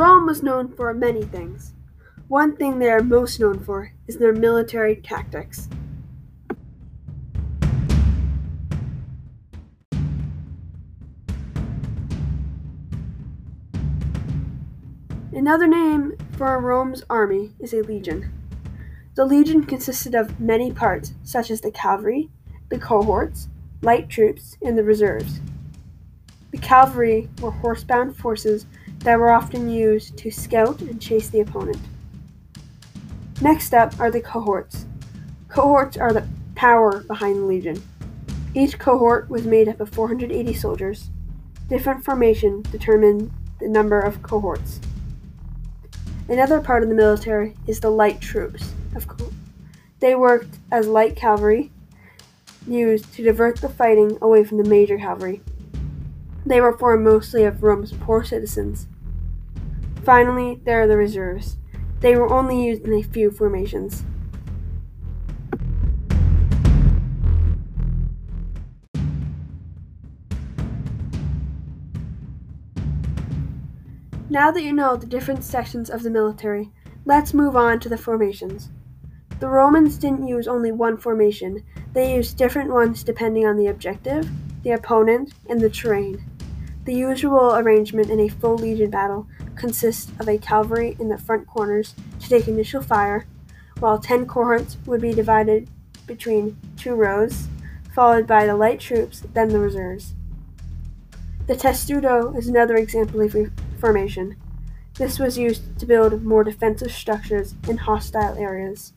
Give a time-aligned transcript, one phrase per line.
[0.00, 1.74] Rome was known for many things.
[2.28, 5.68] One thing they are most known for is their military tactics.
[15.34, 18.32] Another name for Rome's army is a legion.
[19.16, 22.30] The legion consisted of many parts, such as the cavalry,
[22.70, 23.48] the cohorts,
[23.82, 25.40] light troops, and the reserves.
[26.52, 28.64] The cavalry were horsebound forces
[29.00, 31.78] that were often used to scout and chase the opponent.
[33.40, 34.86] Next up are the cohorts.
[35.48, 37.82] Cohorts are the power behind the legion.
[38.54, 41.10] Each cohort was made up of 480 soldiers.
[41.68, 44.80] Different formation determined the number of cohorts.
[46.28, 48.72] Another part of the military is the light troops.
[50.00, 51.70] They worked as light cavalry,
[52.66, 55.42] used to divert the fighting away from the major cavalry.
[56.44, 58.88] They were formed mostly of Rome's poor citizens.
[60.04, 61.58] Finally, there are the reserves.
[62.00, 64.04] They were only used in a few formations.
[74.30, 76.70] Now that you know the different sections of the military,
[77.04, 78.70] let's move on to the formations.
[79.40, 84.30] The Romans didn't use only one formation, they used different ones depending on the objective,
[84.62, 86.24] the opponent, and the terrain.
[86.84, 91.46] The usual arrangement in a full legion battle consists of a cavalry in the front
[91.46, 93.26] corners to take initial fire,
[93.78, 95.68] while 10 cohorts would be divided
[96.06, 97.48] between two rows,
[97.94, 100.14] followed by the light troops, then the reserves.
[101.46, 103.36] The testudo is another example of
[103.78, 104.36] formation.
[104.94, 108.92] This was used to build more defensive structures in hostile areas.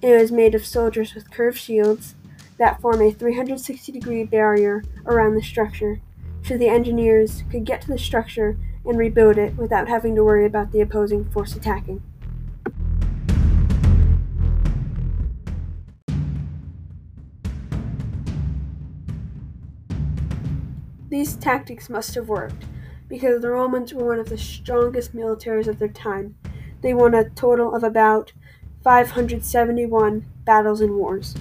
[0.00, 2.14] It was made of soldiers with curved shields
[2.58, 6.00] that form a 360 degree barrier around the structure
[6.42, 10.44] so the engineers could get to the structure and rebuild it without having to worry
[10.44, 12.02] about the opposing force attacking.
[21.08, 22.64] These tactics must have worked,
[23.08, 26.34] because the Romans were one of the strongest militaries of their time.
[26.82, 28.32] They won a total of about
[28.82, 31.34] 571 battles and wars.